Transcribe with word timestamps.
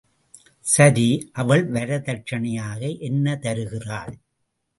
சரி, 0.65 1.29
அவள் 1.33 1.71
வரதட்சணையாக 1.71 2.99
என்ன 2.99 3.35
தருகிறாள்? 3.35 4.15